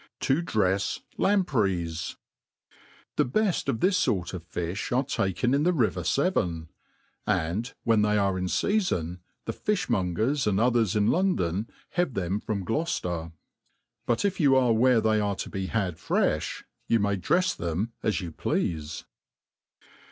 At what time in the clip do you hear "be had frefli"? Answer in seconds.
15.51-16.63